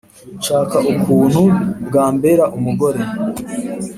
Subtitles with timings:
[0.39, 1.41] nshaka ukuntu
[1.87, 2.99] bwambera umugore.